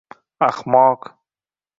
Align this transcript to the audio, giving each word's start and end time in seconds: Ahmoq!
Ahmoq! 0.47 1.01